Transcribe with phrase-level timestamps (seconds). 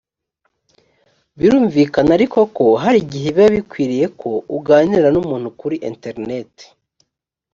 [1.39, 6.65] birumvikana ariko ko hari igihe biba bikwiriye ko uganira n umuntu kuri interineti